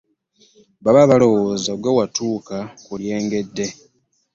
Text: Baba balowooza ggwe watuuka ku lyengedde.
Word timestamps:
Baba 0.83 1.03
balowooza 1.09 1.71
ggwe 1.77 1.91
watuuka 1.97 2.57
ku 2.83 2.93
lyengedde. 3.01 3.65